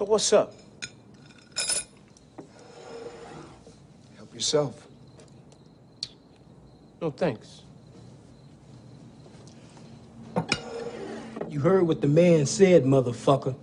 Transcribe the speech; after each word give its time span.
So 0.00 0.06
what's 0.06 0.32
up? 0.32 0.54
Help 4.16 4.32
yourself. 4.32 4.86
No 7.02 7.10
thanks. 7.10 7.60
You 11.50 11.60
heard 11.60 11.86
what 11.86 12.00
the 12.00 12.08
man 12.08 12.46
said, 12.46 12.84
motherfucker. 12.84 13.54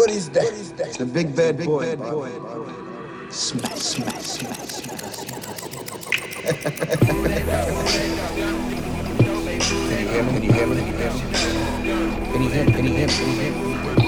What 0.00 0.10
is 0.10 0.30
that? 0.30 0.44
What 0.44 0.54
is 0.54 0.72
that? 0.72 0.86
It's 0.88 0.96
the 0.96 1.04
big 1.04 1.36
bad 1.36 1.58
big 1.58 1.66
boy. 1.66 1.94
Bad 1.94 1.98
boy. 1.98 2.30
Smash, 3.28 3.74
smash, 3.74 4.24
smash, 4.24 4.56
smash, 4.56 5.16
smash. 5.20 5.60
Can 7.00 7.16
you 7.22 7.32
hear 10.08 10.24
me? 10.24 10.32
Can 10.32 10.42
you 10.42 10.52
hear 10.52 10.66
me? 10.66 10.80
Can 10.80 10.92
you 10.92 10.96
hear 10.96 11.10
me? 11.10 11.12
Can 12.32 12.42
you 12.42 12.48
hear 12.48 12.64
me? 12.64 12.72
Can 12.72 12.84
you 12.84 12.94
hear 12.94 13.06
me? 13.06 13.12
Can 13.12 13.28
you 13.28 13.40
hear 13.40 13.52
me? 13.52 13.99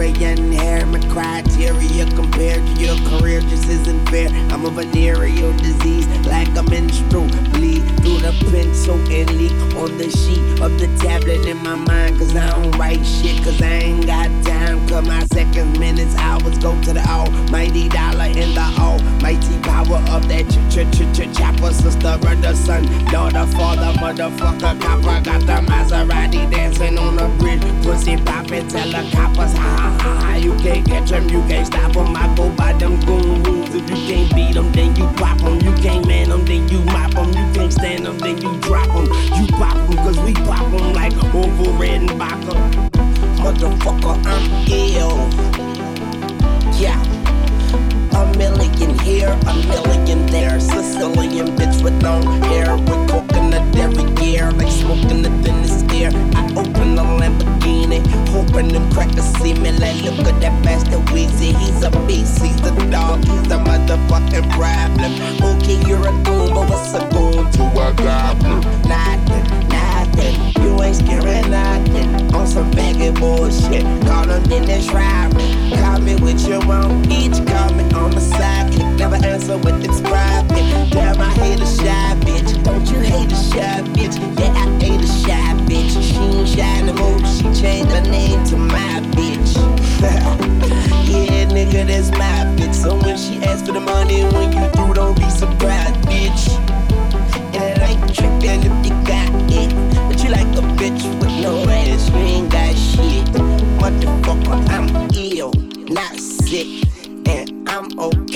Syrian 0.00 0.50
hair, 0.52 0.86
my 0.86 0.98
criteria 1.10 1.99
isn't 3.70 4.08
fair. 4.08 4.28
I'm 4.50 4.64
a 4.64 4.70
venereal 4.70 5.52
disease, 5.56 6.06
like 6.26 6.48
a 6.56 6.62
menstrual 6.64 7.28
bleed 7.52 7.82
through 8.02 8.18
the 8.18 8.34
pencil 8.50 8.96
and 9.10 9.30
leak 9.30 9.52
on 9.76 9.96
the 9.96 10.10
sheet 10.10 10.60
of 10.60 10.78
the 10.78 10.88
tablet 10.98 11.46
in 11.46 11.58
my 11.58 11.76
mind. 11.76 12.18
Cause 12.18 12.34
I 12.34 12.50
don't 12.50 12.76
write 12.76 13.04
shit, 13.04 13.42
cause 13.44 13.62
I 13.62 13.74
ain't 13.88 14.06
got 14.06 14.28
time. 14.44 14.86
Cause 14.88 15.06
my 15.06 15.24
seconds, 15.26 15.78
minutes, 15.78 16.14
hours 16.16 16.58
go 16.58 16.78
to 16.82 16.92
the 16.92 17.04
almighty 17.08 17.88
dollar 17.88 18.26
in 18.26 18.54
the 18.54 18.66
almighty 18.78 19.58
power 19.62 20.02
of 20.10 20.28
that 20.28 20.44
ch 20.50 20.58
ch 20.72 20.82
ch 20.90 21.06
ch 21.16 21.36
chopper. 21.36 21.72
Sister, 21.72 22.18
brother, 22.18 22.54
son, 22.54 22.84
daughter, 23.06 23.46
father, 23.54 23.92
motherfucker, 24.00 24.80
copper. 24.80 25.20
Got 25.22 25.40
the 25.46 25.58
Maserati 25.70 26.50
dancing 26.50 26.98
on 26.98 27.16
the 27.16 27.28
bridge. 27.38 27.62
Pussy 27.84 28.16
poppin', 28.16 28.68
tell 28.68 28.88
the 28.90 29.08
coppers, 29.14 29.52
ha 29.52 29.76
ha 29.78 29.98
ha 30.00 30.20
ha. 30.20 30.34
You 30.36 30.54
can't 30.56 30.86
catch 30.86 31.10
them, 31.10 31.28
you 31.28 31.40
can't 31.42 31.66
stop 31.66 31.96
I 32.16 32.34
go 32.34 32.50
by 32.50 32.72
them 32.74 33.00
goon. 33.00 33.42
If 33.72 33.88
you 33.88 33.96
can't 33.96 34.34
beat 34.34 34.54
them, 34.54 34.72
then 34.72 34.96
you 34.96 35.06
pop 35.16 35.38
them. 35.38 35.60
You 35.60 35.72
can't 35.82 36.06
man 36.06 36.30
them, 36.30 36.44
then 36.44 36.68
you 36.68 36.80
mop 36.84 37.12
them. 37.12 37.28
You 37.28 37.52
can't 37.54 37.72
stand 37.72 38.06
them, 38.06 38.18
then 38.18 38.40
you 38.40 38.56
drop 38.60 38.86
them. 38.88 39.06
You 39.36 39.46
pop 39.48 39.74
them, 39.74 39.96
cause 39.96 40.18
we 40.20 40.34
pop 40.34 40.70
them 40.70 40.92
like 40.92 41.16
over 41.34 41.70
red 41.72 42.02
and 42.02 42.10
vodka. 42.12 42.54
Motherfucker, 43.42 44.16
I'm 44.26 44.44
ill. 44.68 45.28
Yeah. 46.80 47.19
A 48.20 48.36
million 48.36 48.98
here, 48.98 49.34
a 49.46 49.54
million 49.72 50.26
there. 50.26 50.60
Sicilian 50.60 51.56
bitch 51.56 51.82
with 51.82 52.02
long 52.02 52.22
hair. 52.42 52.76
With 52.76 53.08
coconut 53.08 53.74
every 53.78 54.04
year. 54.22 54.50
Like 54.52 54.70
smoking 54.70 55.22
the 55.22 55.30
thinnest 55.42 55.90
air. 55.90 56.10
I 56.34 56.44
open 56.52 56.96
the 56.96 57.02
Lamborghini. 57.02 58.06
Hoping 58.28 58.68
them 58.68 58.92
crackers 58.92 59.24
see 59.38 59.54
me. 59.54 59.72
Like, 59.72 60.02
look 60.02 60.26
at 60.26 60.38
that 60.42 60.62
bastard 60.62 61.00
Weezy. 61.12 61.56
He's 61.56 61.82
a 61.82 61.90
beast. 62.06 62.42
He's 62.42 62.60
the 62.60 62.72
dog. 62.90 63.24
He's 63.24 63.44
the 63.44 63.56
motherfucking 63.56 64.50
problem. 64.52 65.12
Okay, 65.56 65.80
you're 65.88 66.06
a 66.06 66.12
goon, 66.22 66.52
but 66.52 66.68
what's 66.68 66.92
a 66.92 67.08
goon 67.08 67.19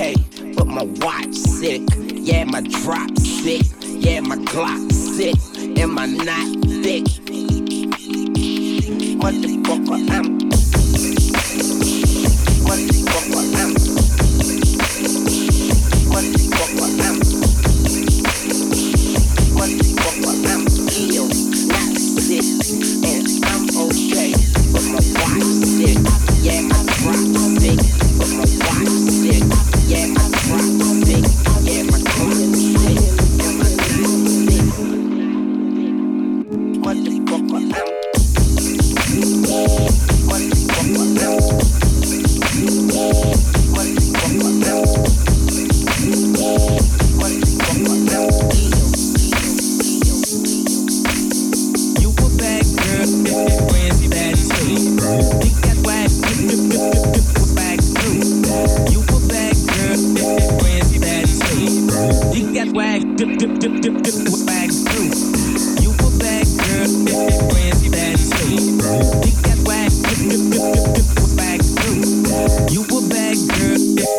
okay, 0.00 0.14
but 0.56 0.66
my 0.66 0.82
watch 0.82 1.34
sick. 1.34 1.82
Yeah, 1.96 2.44
my 2.44 2.62
drop 2.62 3.16
sick. 3.18 3.66
Yeah, 3.82 4.20
my 4.20 4.36
clock 4.44 4.90
sick. 4.90 5.36
And 5.56 5.92
my 5.92 6.06
not 6.06 6.46
thick. 6.82 7.04
Motherfucker, 9.20 10.10
I'm. 10.10 10.39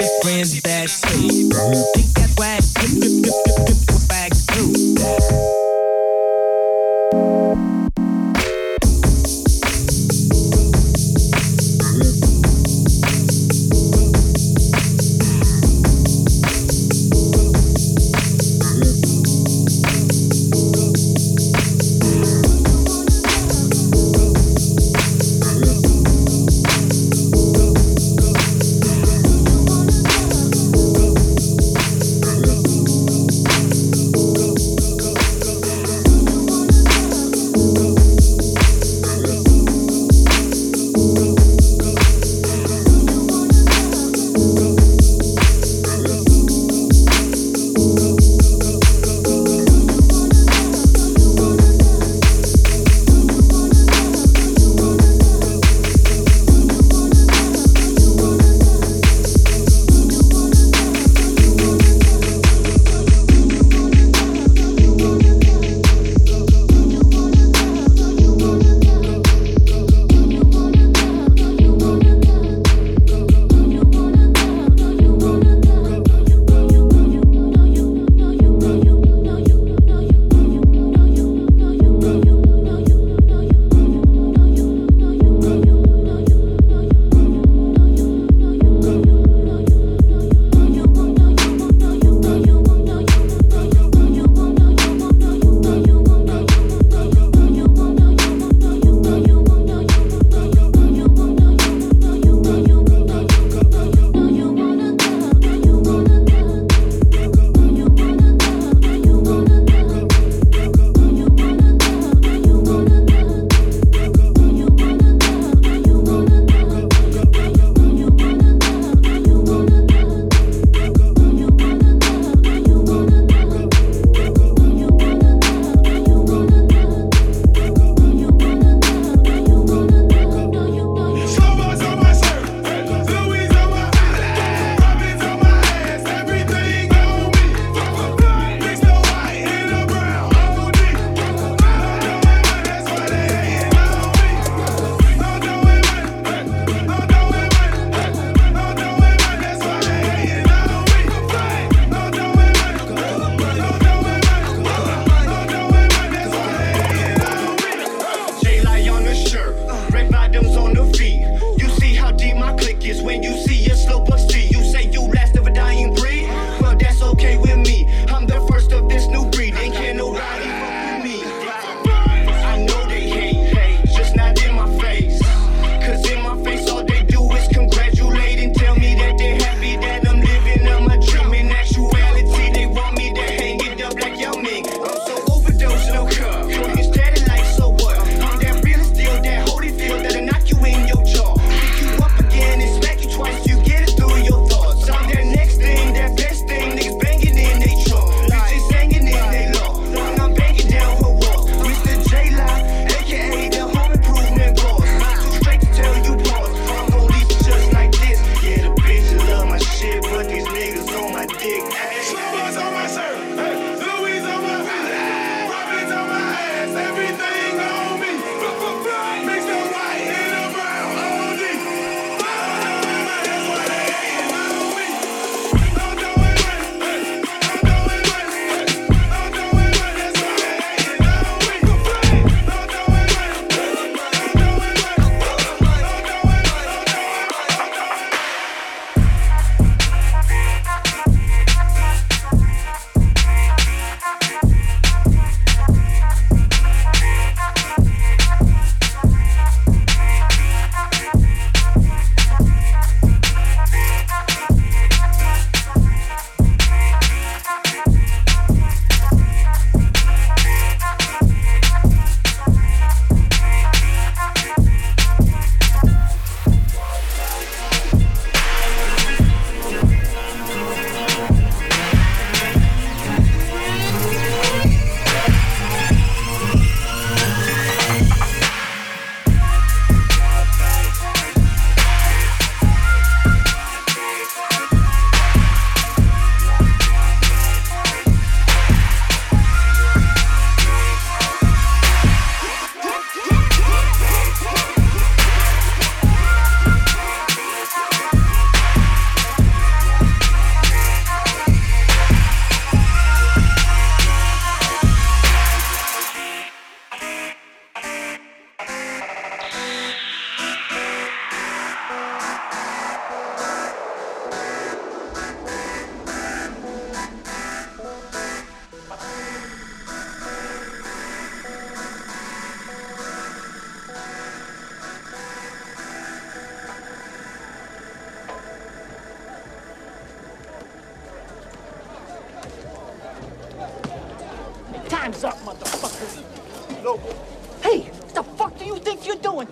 Friends 0.01 0.19
friends 0.23 0.61
backstage. 0.61 2.10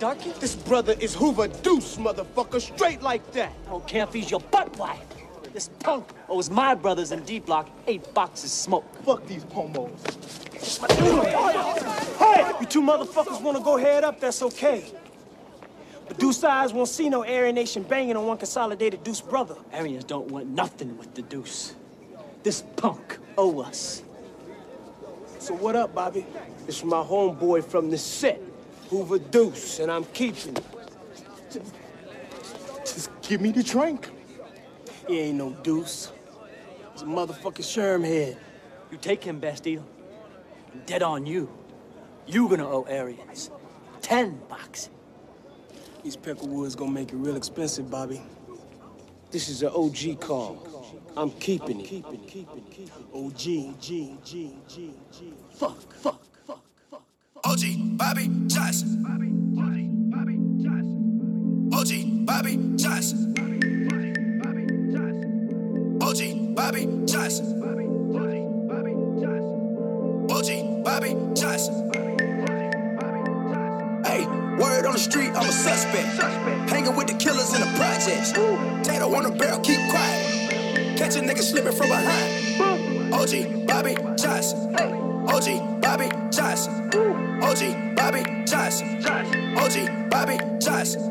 Darky? 0.00 0.32
This 0.40 0.56
brother 0.56 0.94
is 0.98 1.14
Hoover 1.14 1.46
Deuce, 1.46 1.98
motherfucker, 1.98 2.58
straight 2.58 3.02
like 3.02 3.32
that. 3.32 3.52
I 3.66 3.70
don't 3.70 3.86
care 3.86 4.04
if 4.04 4.14
he's 4.14 4.30
your 4.30 4.40
butt 4.40 4.74
wife. 4.78 5.04
This 5.52 5.68
punk 5.80 6.08
owes 6.26 6.48
my 6.48 6.74
brothers 6.74 7.12
in 7.12 7.22
D 7.24 7.38
Block 7.38 7.68
eight 7.86 8.14
boxes 8.14 8.50
smoke. 8.50 8.86
Fuck 9.04 9.26
these 9.26 9.44
pomos. 9.44 9.90
Hey, 12.18 12.52
you 12.60 12.66
two 12.66 12.80
motherfuckers 12.80 13.42
want 13.42 13.58
to 13.58 13.62
go 13.62 13.76
head 13.76 14.02
up, 14.02 14.18
that's 14.20 14.40
okay. 14.40 14.84
But 16.08 16.18
Deuce 16.18 16.42
eyes 16.44 16.72
won't 16.72 16.88
see 16.88 17.10
no 17.10 17.22
Aryan 17.22 17.54
Nation 17.54 17.82
banging 17.82 18.16
on 18.16 18.26
one 18.26 18.38
consolidated 18.38 19.04
Deuce 19.04 19.20
brother. 19.20 19.56
Aryans 19.70 20.04
don't 20.04 20.28
want 20.28 20.46
nothing 20.48 20.96
with 20.96 21.14
the 21.14 21.20
Deuce. 21.20 21.74
This 22.42 22.62
punk 22.76 23.18
owe 23.36 23.60
us. 23.60 24.02
So 25.40 25.52
what 25.54 25.76
up, 25.76 25.94
Bobby? 25.94 26.24
It's 26.66 26.82
my 26.84 27.02
homeboy 27.02 27.64
from 27.64 27.90
the 27.90 27.98
set. 27.98 28.40
Hoover 28.90 29.20
Deuce, 29.20 29.78
and 29.78 29.90
I'm 29.90 30.04
keeping 30.06 30.56
it. 30.56 30.64
Just, 31.48 31.74
just 32.80 33.22
give 33.22 33.40
me 33.40 33.52
the 33.52 33.62
drink. 33.62 34.10
He 35.06 35.20
ain't 35.20 35.38
no 35.38 35.50
Deuce. 35.62 36.10
He's 36.92 37.02
a 37.02 37.04
motherfucking 37.04 37.62
Sherm 37.62 38.04
head. 38.04 38.36
You 38.90 38.98
take 38.98 39.22
him, 39.22 39.38
Bastille. 39.38 39.86
I'm 40.72 40.82
dead 40.86 41.04
on 41.04 41.24
you. 41.24 41.48
You 42.26 42.48
gonna 42.48 42.68
owe 42.68 42.82
Arians. 42.82 43.52
Ten 44.02 44.40
bucks. 44.48 44.90
These 46.02 46.16
Peckerwood's 46.16 46.74
gonna 46.74 46.90
make 46.90 47.12
it 47.12 47.16
real 47.16 47.36
expensive, 47.36 47.88
Bobby. 47.88 48.20
This 49.30 49.48
is 49.48 49.62
an 49.62 49.70
OG 49.72 50.20
call. 50.20 50.66
I'm 51.16 51.30
keeping 51.30 51.80
it. 51.80 52.04
OG, 53.14 53.36
G, 53.36 53.74
G, 53.80 54.16
G, 54.66 54.94
G. 55.12 55.32
Fuck, 55.50 55.92
fuck. 55.94 56.29
OG, 57.50 57.62
Bobby 57.96 58.30
Johnson. 58.46 59.02
OG, 61.74 62.24
Bobby 62.24 62.56
Johnson. 62.76 63.34
OG, 66.00 66.54
Bobby 66.54 66.86
Johnson. 67.06 67.46
OG, 70.30 70.84
Bobby 70.84 71.16
Johnson. 71.34 71.90
Hey, 74.04 74.26
word 74.56 74.86
on 74.86 74.92
the 74.92 74.98
street, 75.00 75.30
I'm 75.34 75.48
a 75.48 75.50
suspect. 75.50 76.22
Hanging 76.70 76.94
with 76.94 77.08
the 77.08 77.14
killers 77.14 77.52
in 77.52 77.62
the 77.62 77.76
projects. 77.76 78.30
Tato 78.30 79.12
on 79.12 79.24
the 79.24 79.32
barrel, 79.32 79.58
keep 79.58 79.80
quiet. 79.90 80.96
Catch 80.96 81.16
a 81.16 81.18
nigga 81.18 81.42
slipping 81.42 81.72
from 81.72 81.88
behind. 81.88 83.12
OG, 83.12 83.66
Bobby 83.66 83.96
Johnson. 84.16 85.09
shots. 90.70 91.09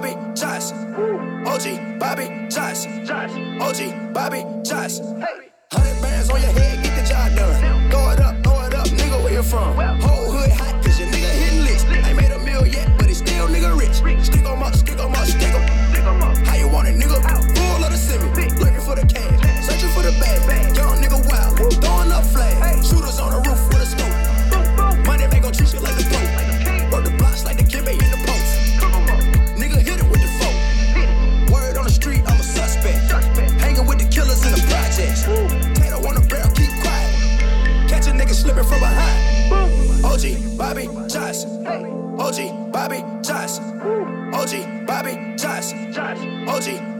Bobby 0.00 0.14
Josh. 0.32 0.70
OG 1.44 1.98
Bobby 1.98 2.28
Josh. 2.48 2.86
OG 2.86 4.12
Bobby 4.14 4.44
Josh. 4.62 5.00
100 5.00 6.02
bands 6.02 6.30
on 6.30 6.40
your 6.40 6.52
head, 6.52 6.84
get 6.84 7.02
the 7.02 7.08
job 7.08 7.34
done. 7.34 7.67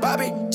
Bobby. 0.08 0.47